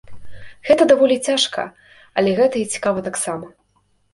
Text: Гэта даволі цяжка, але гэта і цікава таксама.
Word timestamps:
Гэта 0.69 0.87
даволі 0.91 1.17
цяжка, 1.31 1.67
але 2.17 2.29
гэта 2.43 2.55
і 2.63 2.67
цікава 2.77 3.07
таксама. 3.11 3.47